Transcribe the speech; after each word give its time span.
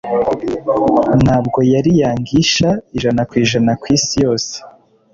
ntabwo 1.23 1.57
ari 1.79 1.91
Yangish 2.01 2.57
ijana 2.95 3.21
kwijana 3.29 3.71
kwisi 3.81 4.15
yose 4.25 4.53